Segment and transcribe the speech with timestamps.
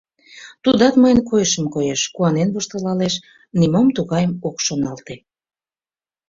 [0.63, 3.15] Тудат мыйын койышым коеш, куанен воштылалеш,
[3.59, 5.15] нимом тугайым ок шоналте.